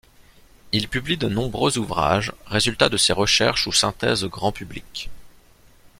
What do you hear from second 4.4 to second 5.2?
public.